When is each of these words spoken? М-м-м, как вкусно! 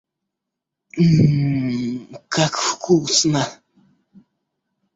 М-м-м, 0.97 2.17
как 2.27 2.55
вкусно! 2.57 3.43